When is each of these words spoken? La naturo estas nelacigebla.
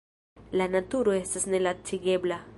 La 0.61 0.67
naturo 0.75 1.15
estas 1.19 1.47
nelacigebla. 1.57 2.45